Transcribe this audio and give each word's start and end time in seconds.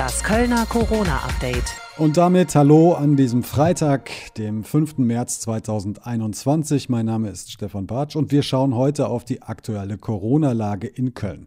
Das 0.00 0.24
Kölner 0.24 0.64
Corona-Update. 0.64 1.76
Und 1.98 2.16
damit 2.16 2.54
hallo 2.54 2.94
an 2.94 3.16
diesem 3.16 3.42
Freitag, 3.42 4.10
dem 4.38 4.64
5. 4.64 4.96
März 4.96 5.40
2021. 5.40 6.88
Mein 6.88 7.04
Name 7.04 7.28
ist 7.28 7.52
Stefan 7.52 7.86
Bartsch 7.86 8.16
und 8.16 8.32
wir 8.32 8.42
schauen 8.42 8.74
heute 8.74 9.08
auf 9.08 9.26
die 9.26 9.42
aktuelle 9.42 9.98
Corona-Lage 9.98 10.86
in 10.86 11.12
Köln. 11.12 11.46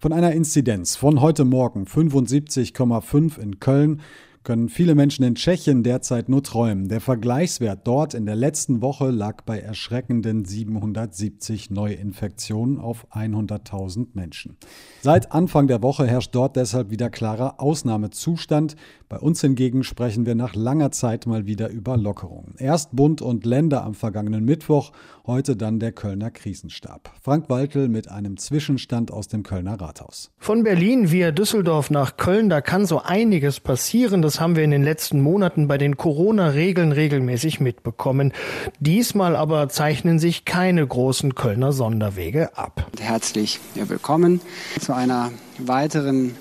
Von 0.00 0.12
einer 0.12 0.32
Inzidenz 0.32 0.96
von 0.96 1.20
heute 1.20 1.44
Morgen 1.44 1.84
75,5 1.84 3.38
in 3.38 3.60
Köln 3.60 4.00
können 4.44 4.68
viele 4.68 4.94
Menschen 4.94 5.24
in 5.24 5.34
Tschechien 5.34 5.82
derzeit 5.82 6.28
nur 6.28 6.42
träumen. 6.42 6.88
Der 6.88 7.00
Vergleichswert 7.00 7.86
dort 7.86 8.14
in 8.14 8.26
der 8.26 8.36
letzten 8.36 8.82
Woche 8.82 9.10
lag 9.10 9.42
bei 9.42 9.58
erschreckenden 9.58 10.44
770 10.44 11.70
Neuinfektionen 11.70 12.78
auf 12.78 13.06
100.000 13.12 14.08
Menschen. 14.14 14.56
Seit 15.00 15.32
Anfang 15.32 15.66
der 15.66 15.82
Woche 15.82 16.06
herrscht 16.06 16.34
dort 16.34 16.56
deshalb 16.56 16.90
wieder 16.90 17.10
klarer 17.10 17.60
Ausnahmezustand. 17.60 18.76
Bei 19.08 19.18
uns 19.18 19.40
hingegen 19.40 19.84
sprechen 19.84 20.26
wir 20.26 20.34
nach 20.34 20.54
langer 20.54 20.90
Zeit 20.90 21.26
mal 21.26 21.46
wieder 21.46 21.68
über 21.68 21.96
Lockerungen. 21.96 22.54
Erst 22.58 22.96
Bund 22.96 23.20
und 23.20 23.44
Länder 23.44 23.84
am 23.84 23.94
vergangenen 23.94 24.44
Mittwoch, 24.44 24.92
heute 25.26 25.54
dann 25.56 25.78
der 25.78 25.92
Kölner 25.92 26.30
Krisenstab. 26.30 27.12
Frank 27.22 27.50
Waltel 27.50 27.88
mit 27.88 28.10
einem 28.10 28.38
Zwischenstand 28.38 29.10
aus 29.10 29.28
dem 29.28 29.42
Kölner 29.42 29.80
Rathaus. 29.80 30.30
Von 30.38 30.62
Berlin 30.62 31.10
via 31.10 31.30
Düsseldorf 31.30 31.90
nach 31.90 32.16
Köln, 32.16 32.48
da 32.48 32.60
kann 32.60 32.86
so 32.86 33.02
einiges 33.02 33.60
passieren. 33.60 34.22
Das 34.22 34.31
das 34.32 34.40
haben 34.40 34.56
wir 34.56 34.64
in 34.64 34.70
den 34.70 34.82
letzten 34.82 35.20
Monaten 35.20 35.68
bei 35.68 35.76
den 35.76 35.98
Corona-Regeln 35.98 36.92
regelmäßig 36.92 37.60
mitbekommen. 37.60 38.32
Diesmal 38.80 39.36
aber 39.36 39.68
zeichnen 39.68 40.18
sich 40.18 40.46
keine 40.46 40.86
großen 40.86 41.34
Kölner 41.34 41.74
Sonderwege 41.74 42.56
ab. 42.56 42.86
Herzlich 42.98 43.60
willkommen 43.74 44.40
zu 44.80 44.94
einer 44.94 45.32
weiteren 45.58 46.34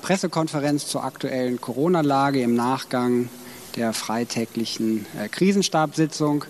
Pressekonferenz 0.00 0.86
zur 0.86 1.04
aktuellen 1.04 1.60
Corona-Lage 1.60 2.40
im 2.40 2.54
Nachgang 2.54 3.28
der 3.76 3.92
freitäglichen 3.92 5.06
äh, 5.20 5.28
Krisenstabssitzung. 5.28 6.44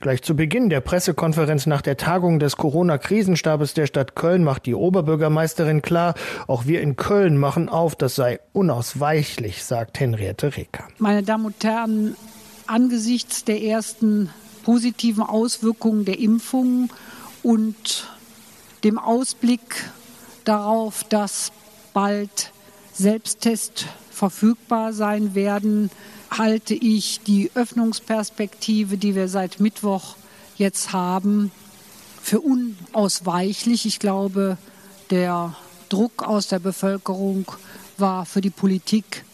Gleich 0.00 0.22
zu 0.22 0.34
Beginn 0.34 0.68
der 0.68 0.80
Pressekonferenz 0.80 1.66
nach 1.66 1.82
der 1.82 1.96
Tagung 1.96 2.38
des 2.38 2.56
Corona-Krisenstabes 2.56 3.74
der 3.74 3.86
Stadt 3.86 4.14
Köln 4.14 4.44
macht 4.44 4.66
die 4.66 4.74
Oberbürgermeisterin 4.74 5.82
klar, 5.82 6.14
auch 6.46 6.66
wir 6.66 6.80
in 6.80 6.96
Köln 6.96 7.38
machen 7.38 7.68
auf, 7.68 7.94
das 7.94 8.14
sei 8.14 8.40
unausweichlich, 8.52 9.64
sagt 9.64 10.00
Henriette 10.00 10.56
Reker. 10.56 10.88
Meine 10.98 11.22
Damen 11.22 11.46
und 11.46 11.62
Herren, 11.62 12.16
angesichts 12.66 13.44
der 13.44 13.62
ersten 13.62 14.30
positiven 14.64 15.22
Auswirkungen 15.22 16.04
der 16.04 16.18
Impfung 16.18 16.90
und 17.42 18.08
dem 18.84 18.98
Ausblick 18.98 19.90
darauf, 20.44 21.04
dass 21.04 21.52
bald 21.92 22.52
Selbsttest 22.92 23.86
verfügbar 24.10 24.92
sein 24.92 25.34
werden, 25.34 25.90
halte 26.38 26.74
ich 26.74 27.20
die 27.20 27.50
Öffnungsperspektive, 27.54 28.96
die 28.96 29.14
wir 29.14 29.28
seit 29.28 29.60
Mittwoch 29.60 30.16
jetzt 30.56 30.92
haben, 30.92 31.50
für 32.22 32.40
unausweichlich. 32.40 33.86
Ich 33.86 33.98
glaube, 33.98 34.56
der 35.10 35.54
Druck 35.88 36.22
aus 36.22 36.48
der 36.48 36.58
Bevölkerung 36.58 37.50
war 37.98 38.24
für 38.24 38.40
die 38.40 38.50
Politik 38.50 39.24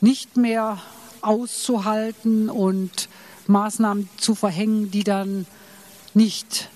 nicht 0.00 0.36
mehr 0.36 0.78
auszuhalten 1.20 2.48
und 2.48 3.08
Maßnahmen 3.46 4.08
zu 4.16 4.34
verhängen, 4.34 4.90
die 4.90 5.04
dann 5.04 5.46
nicht 6.14 6.68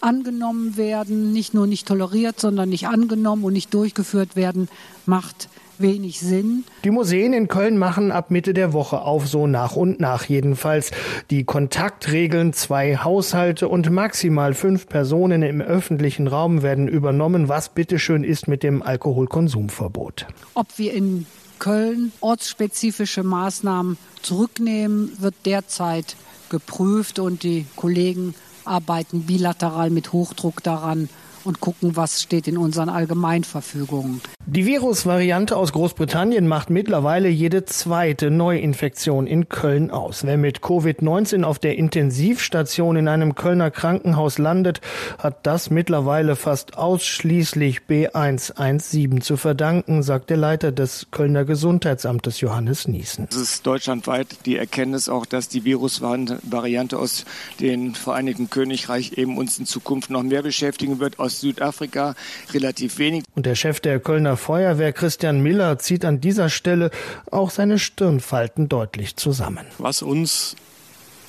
angenommen 0.00 0.76
werden, 0.76 1.32
nicht 1.32 1.54
nur 1.54 1.66
nicht 1.66 1.86
toleriert, 1.86 2.40
sondern 2.40 2.68
nicht 2.68 2.88
angenommen 2.88 3.44
und 3.44 3.52
nicht 3.52 3.72
durchgeführt 3.74 4.36
werden, 4.36 4.68
macht 5.06 5.48
wenig 5.80 6.20
Sinn. 6.20 6.64
Die 6.84 6.90
Museen 6.90 7.32
in 7.32 7.48
Köln 7.48 7.78
machen 7.78 8.12
ab 8.12 8.30
Mitte 8.30 8.54
der 8.54 8.72
Woche 8.72 9.00
auf, 9.02 9.26
so 9.26 9.46
nach 9.46 9.76
und 9.76 10.00
nach 10.00 10.24
jedenfalls. 10.24 10.90
Die 11.30 11.44
Kontaktregeln, 11.44 12.52
zwei 12.52 12.96
Haushalte 12.96 13.68
und 13.68 13.90
maximal 13.90 14.54
fünf 14.54 14.88
Personen 14.88 15.42
im 15.42 15.60
öffentlichen 15.60 16.26
Raum 16.26 16.62
werden 16.62 16.88
übernommen. 16.88 17.48
Was 17.48 17.68
bitteschön 17.68 18.24
ist 18.24 18.48
mit 18.48 18.62
dem 18.62 18.82
Alkoholkonsumverbot? 18.82 20.26
Ob 20.54 20.66
wir 20.76 20.92
in 20.94 21.26
Köln 21.58 22.12
ortsspezifische 22.20 23.22
Maßnahmen 23.22 23.98
zurücknehmen, 24.22 25.12
wird 25.20 25.34
derzeit 25.44 26.16
geprüft 26.48 27.18
und 27.18 27.42
die 27.42 27.66
Kollegen 27.76 28.34
arbeiten 28.64 29.22
bilateral 29.22 29.90
mit 29.90 30.12
Hochdruck 30.12 30.62
daran 30.62 31.08
und 31.44 31.60
gucken, 31.60 31.96
was 31.96 32.22
steht 32.22 32.48
in 32.48 32.58
unseren 32.58 32.88
Allgemeinverfügungen. 32.88 34.20
Die 34.52 34.66
Virusvariante 34.66 35.56
aus 35.56 35.70
Großbritannien 35.70 36.48
macht 36.48 36.70
mittlerweile 36.70 37.28
jede 37.28 37.66
zweite 37.66 38.32
Neuinfektion 38.32 39.28
in 39.28 39.48
Köln 39.48 39.92
aus. 39.92 40.24
Wer 40.24 40.38
mit 40.38 40.58
Covid-19 40.58 41.44
auf 41.44 41.60
der 41.60 41.78
Intensivstation 41.78 42.96
in 42.96 43.06
einem 43.06 43.36
Kölner 43.36 43.70
Krankenhaus 43.70 44.38
landet, 44.38 44.80
hat 45.18 45.46
das 45.46 45.70
mittlerweile 45.70 46.34
fast 46.34 46.76
ausschließlich 46.76 47.82
B117 47.88 49.20
zu 49.20 49.36
verdanken, 49.36 50.02
sagt 50.02 50.30
der 50.30 50.38
Leiter 50.38 50.72
des 50.72 51.06
Kölner 51.12 51.44
Gesundheitsamtes 51.44 52.40
Johannes 52.40 52.88
Niesen. 52.88 53.28
Es 53.30 53.36
ist 53.36 53.64
deutschlandweit 53.64 54.46
die 54.46 54.56
Erkenntnis 54.56 55.08
auch, 55.08 55.26
dass 55.26 55.48
die 55.48 55.64
Virusvariante 55.64 56.98
aus 56.98 57.24
dem 57.60 57.94
Vereinigten 57.94 58.50
Königreich 58.50 59.12
eben 59.12 59.38
uns 59.38 59.60
in 59.60 59.66
Zukunft 59.66 60.10
noch 60.10 60.24
mehr 60.24 60.42
beschäftigen 60.42 60.98
wird, 60.98 61.20
aus 61.20 61.38
Südafrika 61.38 62.16
relativ 62.52 62.98
wenig. 62.98 63.22
Und 63.36 63.46
der 63.46 63.54
Chef 63.54 63.78
der 63.78 64.00
Kölner 64.00 64.39
Feuerwehr 64.40 64.92
Christian 64.92 65.42
Miller 65.42 65.78
zieht 65.78 66.04
an 66.04 66.20
dieser 66.20 66.48
Stelle 66.48 66.90
auch 67.30 67.50
seine 67.50 67.78
Stirnfalten 67.78 68.68
deutlich 68.68 69.16
zusammen. 69.16 69.66
Was 69.78 70.00
uns 70.02 70.56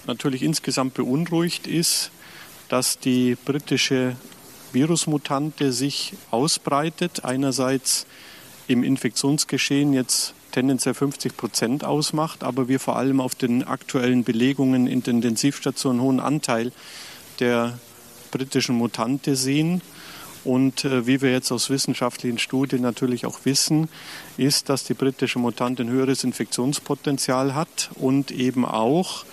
natürlich 0.07 0.41
insgesamt 0.43 0.93
beunruhigt 0.93 1.67
ist, 1.67 2.09
dass 2.69 2.99
die 2.99 3.35
britische 3.35 4.15
Virusmutante 4.71 5.73
sich 5.73 6.13
ausbreitet. 6.31 7.25
Einerseits 7.25 8.05
im 8.67 8.81
Infektionsgeschehen 8.81 9.93
jetzt 9.93 10.33
tendenziell 10.53 10.93
50 10.93 11.35
Prozent 11.35 11.83
ausmacht, 11.83 12.45
aber 12.45 12.69
wir 12.69 12.79
vor 12.79 12.95
allem 12.95 13.19
auf 13.19 13.35
den 13.35 13.65
aktuellen 13.65 14.23
Belegungen 14.23 14.87
in 14.87 15.03
den 15.03 15.17
Intensivstationen 15.17 15.99
einen 15.99 16.07
hohen 16.07 16.19
Anteil 16.21 16.71
der 17.41 17.77
britischen 18.31 18.75
Mutante 18.75 19.35
sehen. 19.35 19.81
Und 20.43 20.85
äh, 20.85 21.05
wie 21.05 21.21
wir 21.21 21.31
jetzt 21.31 21.51
aus 21.51 21.69
wissenschaftlichen 21.69 22.39
Studien 22.39 22.81
natürlich 22.81 23.25
auch 23.25 23.39
wissen, 23.43 23.89
ist, 24.37 24.69
dass 24.69 24.83
die 24.83 24.93
britische 24.93 25.39
Mutantin 25.39 25.89
höheres 25.89 26.23
Infektionspotenzial 26.23 27.53
hat 27.53 27.91
und 27.95 28.31
eben 28.31 28.65
auch 28.65 29.25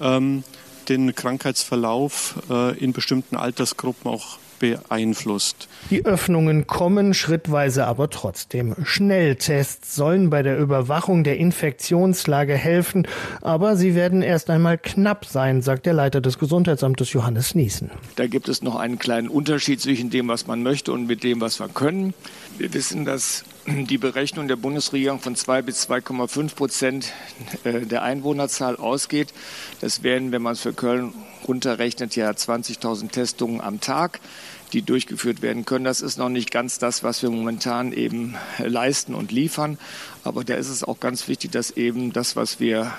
ähm, 0.00 0.44
den 0.88 1.14
Krankheitsverlauf 1.14 2.36
äh, 2.48 2.78
in 2.78 2.92
bestimmten 2.92 3.36
Altersgruppen 3.36 4.10
auch 4.10 4.38
beeinflusst. 4.58 5.68
Die 5.90 6.04
Öffnungen 6.04 6.66
kommen 6.66 7.14
schrittweise 7.14 7.86
aber 7.86 8.10
trotzdem. 8.10 8.74
Schnelltests 8.84 9.94
sollen 9.94 10.30
bei 10.30 10.42
der 10.42 10.58
Überwachung 10.58 11.24
der 11.24 11.38
Infektionslage 11.38 12.54
helfen, 12.54 13.06
aber 13.40 13.76
sie 13.76 13.94
werden 13.94 14.22
erst 14.22 14.50
einmal 14.50 14.78
knapp 14.78 15.24
sein, 15.26 15.62
sagt 15.62 15.86
der 15.86 15.94
Leiter 15.94 16.20
des 16.20 16.38
Gesundheitsamtes 16.38 17.12
Johannes 17.12 17.54
Niesen. 17.54 17.90
Da 18.16 18.26
gibt 18.26 18.48
es 18.48 18.62
noch 18.62 18.76
einen 18.76 18.98
kleinen 18.98 19.28
Unterschied 19.28 19.80
zwischen 19.80 20.10
dem, 20.10 20.28
was 20.28 20.46
man 20.46 20.62
möchte 20.62 20.92
und 20.92 21.06
mit 21.06 21.22
dem, 21.22 21.40
was 21.40 21.60
wir 21.60 21.68
können. 21.68 22.14
Wir 22.58 22.72
wissen, 22.72 23.04
dass 23.04 23.44
die 23.66 23.98
Berechnung 23.98 24.48
der 24.48 24.56
Bundesregierung 24.56 25.20
von 25.20 25.34
2 25.34 25.62
bis 25.62 25.88
2,5 25.88 26.54
Prozent 26.54 27.12
äh, 27.64 27.80
der 27.80 28.02
Einwohnerzahl 28.02 28.76
ausgeht. 28.76 29.32
Das 29.80 30.02
wären, 30.02 30.32
wenn 30.32 30.42
man 30.42 30.52
es 30.52 30.60
für 30.60 30.72
Köln 30.72 31.12
runterrechnet, 31.48 32.16
ja 32.16 32.30
20.000 32.30 33.10
Testungen 33.10 33.60
am 33.60 33.80
Tag, 33.80 34.20
die 34.72 34.82
durchgeführt 34.82 35.42
werden 35.42 35.64
können. 35.64 35.84
Das 35.84 36.00
ist 36.00 36.18
noch 36.18 36.28
nicht 36.28 36.50
ganz 36.50 36.78
das, 36.78 37.02
was 37.02 37.22
wir 37.22 37.30
momentan 37.30 37.92
eben 37.92 38.34
leisten 38.58 39.14
und 39.14 39.32
liefern. 39.32 39.78
Aber 40.24 40.44
da 40.44 40.54
ist 40.54 40.68
es 40.68 40.84
auch 40.84 41.00
ganz 41.00 41.28
wichtig, 41.28 41.52
dass 41.52 41.70
eben 41.70 42.12
das, 42.12 42.36
was 42.36 42.60
wir 42.60 42.92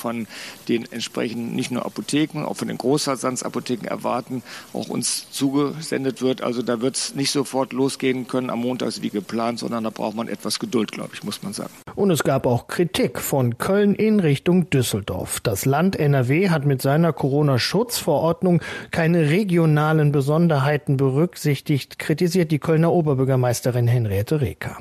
von 0.00 0.26
den 0.68 0.90
entsprechenden 0.90 1.54
nicht 1.54 1.70
nur 1.70 1.84
Apotheken, 1.86 2.44
auch 2.44 2.56
von 2.56 2.68
den 2.68 2.78
Großversandsapotheken 2.78 3.86
erwarten, 3.86 4.42
auch 4.72 4.88
uns 4.88 5.30
zugesendet 5.30 6.22
wird. 6.22 6.42
Also 6.42 6.62
da 6.62 6.80
wird 6.80 6.96
es 6.96 7.14
nicht 7.14 7.30
sofort 7.30 7.72
losgehen 7.72 8.26
können 8.26 8.50
am 8.50 8.60
Montag 8.60 8.90
wie 9.02 9.10
geplant, 9.10 9.58
sondern 9.58 9.84
da 9.84 9.90
braucht 9.90 10.16
man 10.16 10.26
etwas 10.26 10.58
Geduld, 10.58 10.90
glaube 10.92 11.10
ich, 11.14 11.22
muss 11.22 11.42
man 11.42 11.52
sagen. 11.52 11.70
Und 11.94 12.10
es 12.10 12.24
gab 12.24 12.46
auch 12.46 12.66
Kritik 12.66 13.20
von 13.20 13.58
Köln 13.58 13.94
in 13.94 14.20
Richtung 14.20 14.70
Düsseldorf. 14.70 15.40
Das 15.40 15.66
Land 15.66 15.96
NRW 15.96 16.48
hat 16.48 16.64
mit 16.64 16.82
seiner 16.82 17.12
Corona-Schutzverordnung 17.12 18.62
keine 18.90 19.28
regionalen 19.30 20.12
Besonderheiten 20.12 20.96
berücksichtigt, 20.96 21.98
kritisiert 21.98 22.50
die 22.50 22.58
Kölner 22.58 22.92
Oberbürgermeisterin 22.92 23.86
Henriette 23.86 24.40
Reker. 24.40 24.78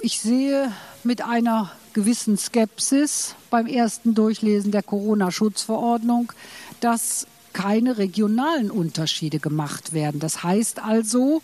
Ich 0.00 0.20
sehe 0.20 0.72
mit 1.04 1.22
einer 1.22 1.70
gewissen 1.92 2.36
Skepsis 2.36 3.34
beim 3.50 3.66
ersten 3.66 4.14
Durchlesen 4.14 4.72
der 4.72 4.82
Corona-Schutzverordnung, 4.82 6.32
dass 6.80 7.26
keine 7.52 7.98
regionalen 7.98 8.70
Unterschiede 8.70 9.38
gemacht 9.38 9.92
werden. 9.92 10.20
Das 10.20 10.42
heißt 10.42 10.82
also, 10.82 11.42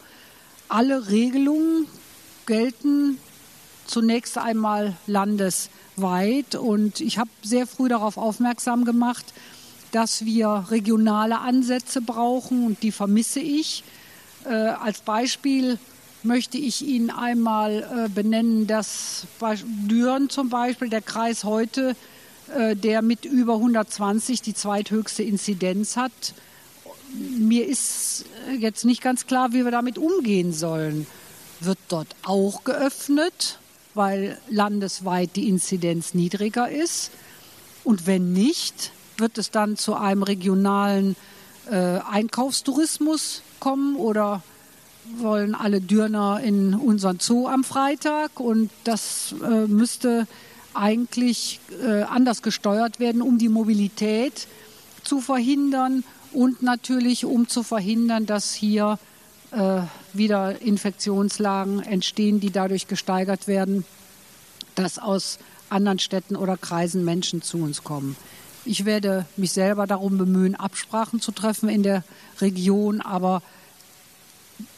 alle 0.68 1.08
Regelungen 1.08 1.86
gelten 2.46 3.18
zunächst 3.86 4.38
einmal 4.38 4.96
landesweit. 5.06 6.54
Und 6.54 7.00
ich 7.00 7.18
habe 7.18 7.30
sehr 7.42 7.66
früh 7.66 7.88
darauf 7.88 8.16
aufmerksam 8.18 8.84
gemacht, 8.84 9.32
dass 9.92 10.24
wir 10.24 10.66
regionale 10.70 11.40
Ansätze 11.40 12.00
brauchen 12.00 12.66
und 12.66 12.82
die 12.82 12.92
vermisse 12.92 13.40
ich. 13.40 13.84
Äh, 14.44 14.50
als 14.50 15.00
Beispiel 15.00 15.78
möchte 16.26 16.58
ich 16.58 16.86
Ihnen 16.86 17.10
einmal 17.10 18.06
äh, 18.06 18.08
benennen, 18.08 18.66
dass 18.66 19.26
bei 19.38 19.56
Düren 19.88 20.28
zum 20.28 20.50
Beispiel 20.50 20.88
der 20.88 21.02
Kreis 21.02 21.44
heute, 21.44 21.96
äh, 22.54 22.76
der 22.76 23.02
mit 23.02 23.24
über 23.24 23.54
120 23.54 24.42
die 24.42 24.54
zweithöchste 24.54 25.22
Inzidenz 25.22 25.96
hat, 25.96 26.34
mir 27.38 27.66
ist 27.66 28.24
jetzt 28.58 28.84
nicht 28.84 29.00
ganz 29.00 29.26
klar, 29.26 29.52
wie 29.52 29.64
wir 29.64 29.70
damit 29.70 29.98
umgehen 29.98 30.52
sollen. 30.52 31.06
Wird 31.60 31.78
dort 31.88 32.14
auch 32.24 32.64
geöffnet, 32.64 33.58
weil 33.94 34.38
landesweit 34.50 35.36
die 35.36 35.48
Inzidenz 35.48 36.12
niedriger 36.12 36.68
ist? 36.68 37.10
Und 37.84 38.06
wenn 38.06 38.32
nicht, 38.32 38.92
wird 39.16 39.38
es 39.38 39.50
dann 39.50 39.76
zu 39.76 39.94
einem 39.94 40.22
regionalen 40.22 41.16
äh, 41.70 42.00
Einkaufstourismus 42.10 43.42
kommen 43.60 43.96
oder 43.96 44.42
wollen 45.18 45.54
alle 45.54 45.80
Dürner 45.80 46.40
in 46.42 46.74
unseren 46.74 47.20
Zoo 47.20 47.48
am 47.48 47.64
Freitag? 47.64 48.40
Und 48.40 48.70
das 48.84 49.34
äh, 49.42 49.66
müsste 49.66 50.26
eigentlich 50.74 51.60
äh, 51.82 52.02
anders 52.02 52.42
gesteuert 52.42 53.00
werden, 53.00 53.22
um 53.22 53.38
die 53.38 53.48
Mobilität 53.48 54.46
zu 55.02 55.20
verhindern 55.20 56.04
und 56.32 56.62
natürlich 56.62 57.24
um 57.24 57.48
zu 57.48 57.62
verhindern, 57.62 58.26
dass 58.26 58.52
hier 58.52 58.98
äh, 59.52 59.80
wieder 60.12 60.60
Infektionslagen 60.60 61.82
entstehen, 61.82 62.40
die 62.40 62.50
dadurch 62.50 62.88
gesteigert 62.88 63.46
werden, 63.46 63.84
dass 64.74 64.98
aus 64.98 65.38
anderen 65.70 65.98
Städten 65.98 66.36
oder 66.36 66.56
Kreisen 66.56 67.04
Menschen 67.04 67.42
zu 67.42 67.58
uns 67.58 67.82
kommen. 67.82 68.16
Ich 68.64 68.84
werde 68.84 69.26
mich 69.36 69.52
selber 69.52 69.86
darum 69.86 70.18
bemühen, 70.18 70.56
Absprachen 70.56 71.20
zu 71.20 71.32
treffen 71.32 71.68
in 71.68 71.82
der 71.82 72.02
Region, 72.40 73.00
aber 73.00 73.42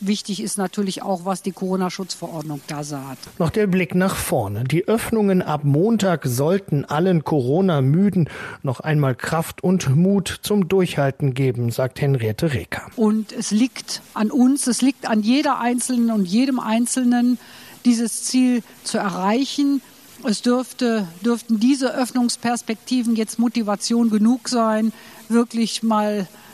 Wichtig 0.01 0.43
ist 0.43 0.59
natürlich 0.59 1.03
auch, 1.03 1.25
was 1.25 1.43
die 1.43 1.53
Corona-Schutzverordnung 1.53 2.61
da 2.67 2.83
sagt. 2.83 3.39
Noch 3.39 3.51
der 3.51 3.67
Blick 3.67 3.95
nach 3.95 4.17
vorne. 4.17 4.65
Die 4.65 4.87
Öffnungen 4.89 5.43
ab 5.43 5.63
Montag 5.65 6.25
sollten 6.25 6.85
allen 6.85 7.25
Corona-Müden 7.25 8.29
noch 8.63 8.81
einmal 8.81 9.15
Kraft 9.15 9.63
und 9.63 9.95
Mut 9.95 10.41
zum 10.43 10.69
Durchhalten 10.69 11.35
geben, 11.35 11.71
sagt 11.71 12.01
Henriette 12.01 12.53
Reker. 12.53 12.87
Und 12.97 13.33
es 13.33 13.51
liegt 13.51 14.03
an 14.15 14.31
uns, 14.31 14.67
es 14.67 14.83
liegt 14.83 15.09
an 15.09 15.23
jeder 15.23 15.61
Einzelnen 15.61 16.11
und 16.11 16.27
jedem 16.27 16.59
Einzelnen, 16.59 17.39
dieses 17.85 18.25
Ziel 18.25 18.63
zu 18.83 18.99
erreichen. 18.99 19.81
Es 20.25 20.43
dürfte, 20.43 21.07
dürften 21.25 21.61
diese 21.61 21.95
Öffnungsperspektiven 21.95 23.15
jetzt 23.15 23.39
Motivation 23.39 24.11
genug 24.11 24.49
sein, 24.49 24.93
wirklich 25.29 25.85
mal 25.85 26.23
äh, 26.23 26.48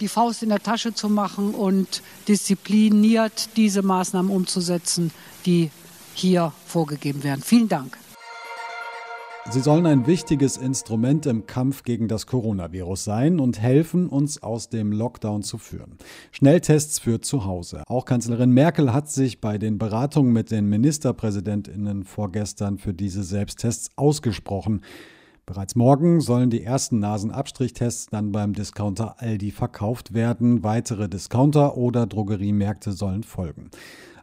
die 0.00 0.08
Faust 0.08 0.42
in 0.42 0.48
der 0.48 0.60
Tasche 0.60 0.94
zu 0.94 1.08
machen 1.08 1.54
und 1.54 2.02
diszipliniert 2.26 3.50
diese 3.56 3.82
Maßnahmen 3.82 4.30
umzusetzen, 4.30 5.10
die 5.46 5.70
hier 6.14 6.52
vorgegeben 6.66 7.22
werden. 7.22 7.42
Vielen 7.42 7.68
Dank. 7.68 7.98
Sie 9.50 9.60
sollen 9.60 9.86
ein 9.86 10.06
wichtiges 10.06 10.58
Instrument 10.58 11.24
im 11.24 11.46
Kampf 11.46 11.82
gegen 11.82 12.06
das 12.06 12.26
Coronavirus 12.26 13.04
sein 13.04 13.40
und 13.40 13.58
helfen, 13.58 14.10
uns 14.10 14.42
aus 14.42 14.68
dem 14.68 14.92
Lockdown 14.92 15.42
zu 15.42 15.56
führen. 15.56 15.96
Schnelltests 16.32 16.98
für 16.98 17.22
zu 17.22 17.46
Hause. 17.46 17.82
Auch 17.86 18.04
Kanzlerin 18.04 18.50
Merkel 18.50 18.92
hat 18.92 19.08
sich 19.08 19.40
bei 19.40 19.56
den 19.56 19.78
Beratungen 19.78 20.34
mit 20.34 20.50
den 20.50 20.68
Ministerpräsidentinnen 20.68 22.04
vorgestern 22.04 22.76
für 22.76 22.92
diese 22.92 23.22
Selbsttests 23.22 23.88
ausgesprochen. 23.96 24.82
Bereits 25.48 25.76
morgen 25.76 26.20
sollen 26.20 26.50
die 26.50 26.62
ersten 26.62 26.98
Nasenabstrichtests 26.98 28.08
dann 28.10 28.32
beim 28.32 28.52
Discounter 28.52 29.16
Aldi 29.18 29.50
verkauft 29.50 30.12
werden. 30.12 30.62
Weitere 30.62 31.08
Discounter 31.08 31.78
oder 31.78 32.06
Drogeriemärkte 32.06 32.92
sollen 32.92 33.22
folgen. 33.22 33.70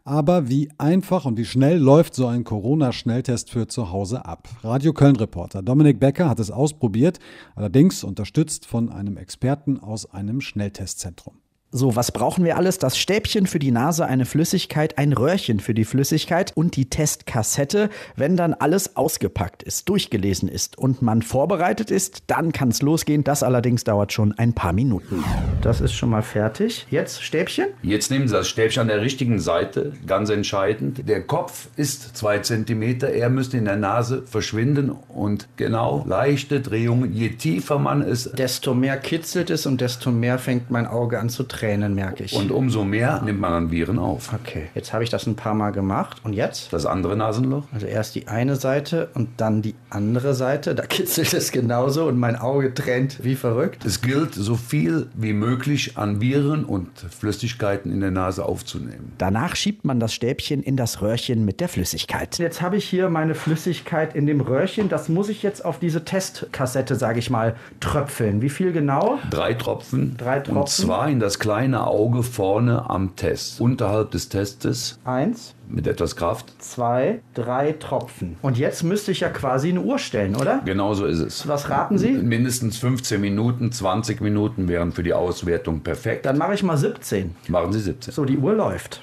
Aber 0.04 0.48
wie 0.48 0.70
einfach 0.78 1.24
und 1.24 1.36
wie 1.36 1.44
schnell 1.44 1.78
läuft 1.78 2.14
so 2.14 2.28
ein 2.28 2.44
Corona-Schnelltest 2.44 3.50
für 3.50 3.66
zu 3.66 3.90
Hause 3.90 4.24
ab? 4.24 4.48
Radio 4.62 4.92
Köln-Reporter 4.92 5.62
Dominik 5.62 5.98
Becker 5.98 6.28
hat 6.28 6.38
es 6.38 6.52
ausprobiert, 6.52 7.18
allerdings 7.56 8.04
unterstützt 8.04 8.64
von 8.64 8.88
einem 8.88 9.16
Experten 9.16 9.80
aus 9.80 10.08
einem 10.08 10.40
Schnelltestzentrum. 10.40 11.34
So, 11.76 11.94
was 11.94 12.10
brauchen 12.10 12.42
wir 12.42 12.56
alles? 12.56 12.78
Das 12.78 12.96
Stäbchen 12.96 13.46
für 13.46 13.58
die 13.58 13.70
Nase, 13.70 14.06
eine 14.06 14.24
Flüssigkeit, 14.24 14.96
ein 14.96 15.12
Röhrchen 15.12 15.60
für 15.60 15.74
die 15.74 15.84
Flüssigkeit 15.84 16.52
und 16.54 16.74
die 16.74 16.88
Testkassette. 16.88 17.90
Wenn 18.14 18.34
dann 18.34 18.54
alles 18.54 18.96
ausgepackt 18.96 19.62
ist, 19.62 19.86
durchgelesen 19.86 20.48
ist 20.48 20.78
und 20.78 21.02
man 21.02 21.20
vorbereitet 21.20 21.90
ist, 21.90 22.22
dann 22.28 22.52
kann 22.52 22.70
es 22.70 22.80
losgehen. 22.80 23.24
Das 23.24 23.42
allerdings 23.42 23.84
dauert 23.84 24.14
schon 24.14 24.32
ein 24.38 24.54
paar 24.54 24.72
Minuten. 24.72 25.22
Das 25.60 25.82
ist 25.82 25.92
schon 25.92 26.08
mal 26.08 26.22
fertig. 26.22 26.86
Jetzt 26.88 27.22
Stäbchen? 27.22 27.66
Jetzt 27.82 28.10
nehmen 28.10 28.26
Sie 28.26 28.34
das 28.34 28.48
Stäbchen 28.48 28.80
an 28.80 28.88
der 28.88 29.02
richtigen 29.02 29.38
Seite, 29.38 29.92
ganz 30.06 30.30
entscheidend. 30.30 31.06
Der 31.06 31.24
Kopf 31.24 31.68
ist 31.76 32.16
zwei 32.16 32.38
Zentimeter, 32.38 33.10
er 33.10 33.28
müsste 33.28 33.58
in 33.58 33.66
der 33.66 33.76
Nase 33.76 34.22
verschwinden 34.22 34.92
und 35.08 35.46
genau 35.56 36.06
leichte 36.08 36.62
Drehungen. 36.62 37.12
Je 37.12 37.28
tiefer 37.30 37.78
man 37.78 38.00
ist, 38.00 38.38
desto 38.38 38.72
mehr 38.72 38.96
kitzelt 38.96 39.50
es 39.50 39.66
und 39.66 39.82
desto 39.82 40.10
mehr 40.10 40.38
fängt 40.38 40.70
mein 40.70 40.86
Auge 40.86 41.20
an 41.20 41.28
zu 41.28 41.42
tränen. 41.42 41.65
Tränen, 41.66 41.94
merke 41.94 42.24
ich. 42.24 42.32
Und 42.34 42.50
umso 42.50 42.84
mehr 42.84 43.20
nimmt 43.22 43.40
man 43.40 43.52
an 43.52 43.70
Viren 43.70 43.98
auf. 43.98 44.32
Okay, 44.32 44.68
jetzt 44.74 44.92
habe 44.92 45.02
ich 45.02 45.10
das 45.10 45.26
ein 45.26 45.36
paar 45.36 45.54
Mal 45.54 45.70
gemacht. 45.70 46.20
Und 46.22 46.32
jetzt? 46.32 46.72
Das 46.72 46.86
andere 46.86 47.16
Nasenloch? 47.16 47.64
Also 47.72 47.86
erst 47.86 48.14
die 48.14 48.28
eine 48.28 48.56
Seite 48.56 49.08
und 49.14 49.28
dann 49.38 49.62
die 49.62 49.74
andere 49.90 50.34
Seite. 50.34 50.74
Da 50.74 50.86
kitzelt 50.86 51.34
es 51.34 51.50
genauso 51.50 52.06
und 52.06 52.18
mein 52.18 52.36
Auge 52.36 52.72
tränt 52.72 53.24
wie 53.24 53.34
verrückt. 53.34 53.84
Es 53.84 54.00
gilt, 54.00 54.34
so 54.34 54.54
viel 54.54 55.08
wie 55.14 55.32
möglich 55.32 55.96
an 55.96 56.20
Viren 56.20 56.64
und 56.64 56.88
Flüssigkeiten 56.98 57.90
in 57.92 58.00
der 58.00 58.10
Nase 58.10 58.44
aufzunehmen. 58.44 59.12
Danach 59.18 59.56
schiebt 59.56 59.84
man 59.84 59.98
das 59.98 60.14
Stäbchen 60.14 60.62
in 60.62 60.76
das 60.76 61.02
Röhrchen 61.02 61.44
mit 61.44 61.60
der 61.60 61.68
Flüssigkeit. 61.68 62.38
Jetzt 62.38 62.62
habe 62.62 62.76
ich 62.76 62.84
hier 62.84 63.08
meine 63.08 63.34
Flüssigkeit 63.34 64.14
in 64.14 64.26
dem 64.26 64.40
Röhrchen. 64.40 64.88
Das 64.88 65.08
muss 65.08 65.28
ich 65.28 65.42
jetzt 65.42 65.64
auf 65.64 65.78
diese 65.80 66.04
Testkassette, 66.04 66.94
sage 66.94 67.18
ich 67.18 67.30
mal, 67.30 67.56
tröpfeln. 67.80 68.40
Wie 68.40 68.50
viel 68.50 68.72
genau? 68.72 69.18
Drei 69.30 69.54
Tropfen. 69.54 70.16
Drei 70.16 70.38
Tropfen. 70.38 70.56
Und 70.56 70.68
zwar 70.68 71.08
in 71.08 71.20
das 71.20 71.38
kleine 71.46 71.86
Auge 71.86 72.24
vorne 72.24 72.90
am 72.90 73.14
Test. 73.14 73.60
Unterhalb 73.60 74.10
des 74.10 74.28
Testes. 74.28 74.98
Eins. 75.04 75.54
Mit 75.68 75.86
etwas 75.86 76.16
Kraft. 76.16 76.52
Zwei, 76.58 77.20
drei 77.34 77.70
Tropfen. 77.70 78.36
Und 78.42 78.58
jetzt 78.58 78.82
müsste 78.82 79.12
ich 79.12 79.20
ja 79.20 79.28
quasi 79.28 79.68
eine 79.68 79.80
Uhr 79.80 80.00
stellen, 80.00 80.34
oder? 80.34 80.60
Genau 80.64 80.94
so 80.94 81.06
ist 81.06 81.20
es. 81.20 81.46
Was 81.46 81.70
raten 81.70 81.98
Sie? 81.98 82.10
Mindestens 82.10 82.78
15 82.78 83.20
Minuten, 83.20 83.70
20 83.70 84.20
Minuten 84.20 84.66
wären 84.66 84.90
für 84.90 85.04
die 85.04 85.14
Auswertung 85.14 85.82
perfekt. 85.82 86.26
Dann 86.26 86.36
mache 86.36 86.54
ich 86.54 86.64
mal 86.64 86.76
17. 86.76 87.36
Machen 87.46 87.72
Sie 87.72 87.78
17. 87.78 88.12
So, 88.12 88.24
die 88.24 88.38
Uhr 88.38 88.52
läuft. 88.52 89.00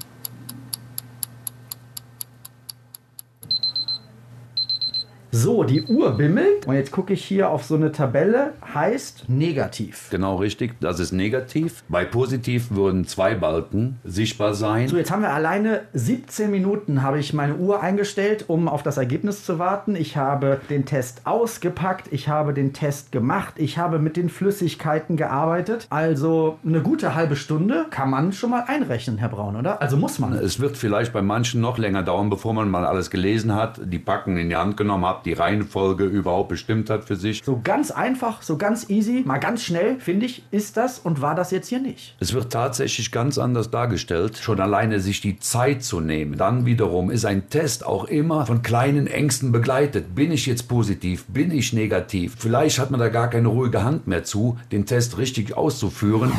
So, 5.35 5.63
die 5.63 5.81
Uhr 5.81 6.11
bimmelt. 6.11 6.67
Und 6.67 6.75
jetzt 6.75 6.91
gucke 6.91 7.13
ich 7.13 7.25
hier 7.25 7.49
auf 7.49 7.63
so 7.63 7.73
eine 7.73 7.91
Tabelle. 7.91 8.53
Heißt 8.71 9.25
negativ. 9.29 10.09
Genau 10.11 10.35
richtig, 10.35 10.79
das 10.79 10.99
ist 10.99 11.11
negativ. 11.11 11.83
Bei 11.89 12.05
positiv 12.05 12.69
würden 12.69 13.07
zwei 13.07 13.33
Balken 13.33 13.97
sichtbar 14.03 14.53
sein. 14.53 14.87
So, 14.89 14.95
jetzt 14.95 15.09
haben 15.09 15.23
wir 15.23 15.33
alleine 15.33 15.81
17 15.93 16.51
Minuten, 16.51 17.01
habe 17.01 17.17
ich 17.17 17.33
meine 17.33 17.55
Uhr 17.55 17.81
eingestellt, 17.81 18.45
um 18.47 18.67
auf 18.67 18.83
das 18.83 18.97
Ergebnis 18.97 19.43
zu 19.43 19.57
warten. 19.57 19.95
Ich 19.95 20.17
habe 20.17 20.61
den 20.69 20.85
Test 20.85 21.21
ausgepackt, 21.23 22.13
ich 22.13 22.27
habe 22.27 22.53
den 22.53 22.71
Test 22.71 23.11
gemacht, 23.11 23.55
ich 23.57 23.79
habe 23.79 23.97
mit 23.97 24.17
den 24.17 24.29
Flüssigkeiten 24.29 25.17
gearbeitet. 25.17 25.87
Also 25.89 26.59
eine 26.63 26.81
gute 26.83 27.15
halbe 27.15 27.37
Stunde 27.37 27.87
kann 27.89 28.11
man 28.11 28.33
schon 28.33 28.51
mal 28.51 28.65
einrechnen, 28.67 29.17
Herr 29.17 29.29
Braun, 29.29 29.55
oder? 29.55 29.81
Also 29.81 29.97
muss 29.97 30.19
man. 30.19 30.33
Es 30.33 30.59
wird 30.59 30.77
vielleicht 30.77 31.11
bei 31.11 31.23
manchen 31.23 31.59
noch 31.59 31.79
länger 31.79 32.03
dauern, 32.03 32.29
bevor 32.29 32.53
man 32.53 32.69
mal 32.69 32.85
alles 32.85 33.09
gelesen 33.09 33.55
hat, 33.55 33.81
die 33.83 33.97
Packen 33.97 34.37
in 34.37 34.49
die 34.49 34.55
Hand 34.55 34.77
genommen 34.77 35.07
hat, 35.07 35.22
die 35.25 35.33
Reihenfolge 35.33 36.05
überhaupt 36.05 36.49
bestimmt 36.49 36.89
hat 36.89 37.05
für 37.05 37.15
sich. 37.15 37.43
So 37.43 37.59
ganz 37.63 37.91
einfach, 37.91 38.41
so 38.41 38.57
ganz 38.57 38.89
easy, 38.89 39.23
mal 39.25 39.39
ganz 39.39 39.63
schnell, 39.63 39.99
finde 39.99 40.25
ich, 40.25 40.43
ist 40.51 40.77
das 40.77 40.99
und 40.99 41.21
war 41.21 41.35
das 41.35 41.51
jetzt 41.51 41.67
hier 41.67 41.79
nicht. 41.79 42.15
Es 42.19 42.33
wird 42.33 42.51
tatsächlich 42.51 43.11
ganz 43.11 43.37
anders 43.37 43.71
dargestellt. 43.71 44.37
Schon 44.37 44.59
alleine 44.59 44.99
sich 44.99 45.21
die 45.21 45.39
Zeit 45.39 45.83
zu 45.83 45.99
nehmen. 45.99 46.37
Dann 46.37 46.65
wiederum 46.65 47.11
ist 47.11 47.25
ein 47.25 47.49
Test 47.49 47.85
auch 47.85 48.05
immer 48.05 48.45
von 48.45 48.61
kleinen 48.61 49.07
Ängsten 49.07 49.51
begleitet. 49.51 50.15
Bin 50.15 50.31
ich 50.31 50.45
jetzt 50.45 50.67
positiv? 50.67 51.25
Bin 51.27 51.51
ich 51.51 51.73
negativ? 51.73 52.35
Vielleicht 52.37 52.79
hat 52.79 52.91
man 52.91 52.99
da 52.99 53.09
gar 53.09 53.29
keine 53.29 53.47
ruhige 53.47 53.83
Hand 53.83 54.07
mehr 54.07 54.23
zu, 54.23 54.57
den 54.71 54.85
Test 54.85 55.17
richtig 55.17 55.55
auszuführen. 55.55 56.31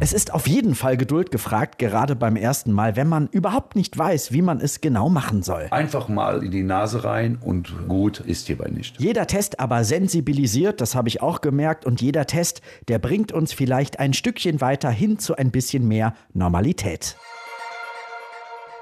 Es 0.00 0.12
ist 0.12 0.32
auf 0.32 0.46
jeden 0.46 0.74
Fall 0.74 0.96
Geduld 0.96 1.30
gefragt, 1.30 1.78
gerade 1.78 2.16
beim 2.16 2.36
ersten 2.36 2.72
Mal, 2.72 2.96
wenn 2.96 3.08
man 3.08 3.28
überhaupt 3.32 3.76
nicht 3.76 3.96
weiß, 3.96 4.32
wie 4.32 4.42
man 4.42 4.60
es 4.60 4.80
genau 4.80 5.08
machen 5.08 5.42
soll. 5.42 5.66
Einfach 5.70 6.08
mal 6.08 6.42
in 6.42 6.50
die 6.50 6.62
Nase 6.62 7.04
rein 7.04 7.38
und 7.40 7.88
gut 7.88 8.22
ist 8.30 8.46
hierbei 8.46 8.68
nicht. 8.70 9.00
Jeder 9.00 9.26
Test 9.26 9.60
aber 9.60 9.84
sensibilisiert, 9.84 10.80
das 10.80 10.94
habe 10.94 11.08
ich 11.08 11.20
auch 11.20 11.40
gemerkt, 11.40 11.84
und 11.84 12.00
jeder 12.00 12.26
Test, 12.26 12.62
der 12.88 12.98
bringt 12.98 13.32
uns 13.32 13.52
vielleicht 13.52 13.98
ein 13.98 14.12
Stückchen 14.12 14.60
weiter 14.60 14.90
hin 14.90 15.18
zu 15.18 15.36
ein 15.36 15.50
bisschen 15.50 15.86
mehr 15.86 16.14
Normalität. 16.32 17.16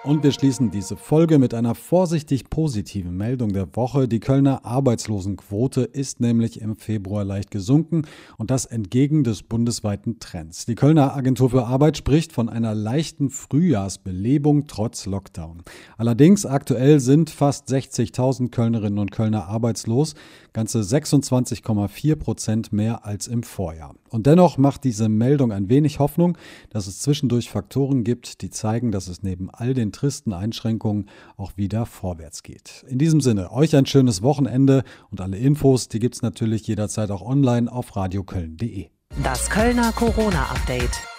Und 0.04 0.22
wir 0.22 0.30
schließen 0.30 0.70
diese 0.70 0.96
Folge 0.96 1.40
mit 1.40 1.54
einer 1.54 1.74
vorsichtig 1.74 2.48
positiven 2.48 3.16
Meldung 3.16 3.52
der 3.52 3.74
Woche. 3.74 4.06
Die 4.06 4.20
Kölner 4.20 4.64
Arbeitslosenquote 4.64 5.82
ist 5.82 6.20
nämlich 6.20 6.60
im 6.60 6.76
Februar 6.76 7.24
leicht 7.24 7.50
gesunken 7.50 8.02
und 8.36 8.52
das 8.52 8.64
entgegen 8.64 9.24
des 9.24 9.42
bundesweiten 9.42 10.20
Trends. 10.20 10.66
Die 10.66 10.76
Kölner 10.76 11.16
Agentur 11.16 11.50
für 11.50 11.66
Arbeit 11.66 11.96
spricht 11.96 12.32
von 12.32 12.48
einer 12.48 12.76
leichten 12.76 13.28
Frühjahrsbelebung 13.28 14.68
trotz 14.68 15.04
Lockdown. 15.04 15.62
Allerdings 15.96 16.46
aktuell 16.46 17.00
sind 17.00 17.28
fast 17.28 17.68
60.000 17.68 18.50
Kölnerinnen 18.50 19.00
und 19.00 19.10
Kölner 19.10 19.48
arbeitslos, 19.48 20.14
ganze 20.58 20.80
26,4 20.80 22.16
Prozent 22.16 22.72
mehr 22.72 23.06
als 23.06 23.28
im 23.28 23.44
Vorjahr. 23.44 23.94
Und 24.10 24.26
dennoch 24.26 24.58
macht 24.58 24.82
diese 24.82 25.08
Meldung 25.08 25.52
ein 25.52 25.68
wenig 25.68 26.00
Hoffnung, 26.00 26.36
dass 26.70 26.88
es 26.88 26.98
zwischendurch 26.98 27.48
Faktoren 27.48 28.02
gibt, 28.02 28.42
die 28.42 28.50
zeigen, 28.50 28.90
dass 28.90 29.06
es 29.06 29.22
neben 29.22 29.50
all 29.50 29.72
den 29.72 29.92
tristen 29.92 30.32
Einschränkungen 30.32 31.08
auch 31.36 31.52
wieder 31.56 31.86
vorwärts 31.86 32.42
geht. 32.42 32.84
In 32.88 32.98
diesem 32.98 33.20
Sinne, 33.20 33.52
euch 33.52 33.76
ein 33.76 33.86
schönes 33.86 34.20
Wochenende 34.22 34.82
und 35.12 35.20
alle 35.20 35.36
Infos, 35.36 35.86
die 35.86 36.00
gibt 36.00 36.16
es 36.16 36.22
natürlich 36.22 36.66
jederzeit 36.66 37.12
auch 37.12 37.22
online 37.22 37.70
auf 37.70 37.94
radioköln.de. 37.94 38.88
Das 39.22 39.50
Kölner 39.50 39.92
Corona-Update. 39.92 41.17